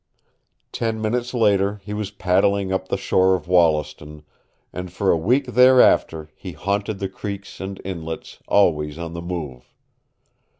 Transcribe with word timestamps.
Ten 0.71 0.99
minutes 0.99 1.31
later 1.31 1.79
he 1.83 1.93
was 1.93 2.09
paddling 2.09 2.71
up 2.73 2.87
the 2.87 2.97
shore 2.97 3.35
of 3.35 3.47
Wollaston, 3.47 4.23
and 4.73 4.91
for 4.91 5.11
a 5.11 5.15
week 5.15 5.45
thereafter 5.45 6.31
he 6.35 6.53
haunted 6.53 6.97
the 6.97 7.07
creeks 7.07 7.59
and 7.59 7.79
inlets, 7.85 8.39
always 8.47 8.97
on 8.97 9.13
the 9.13 9.21
move. 9.21 9.71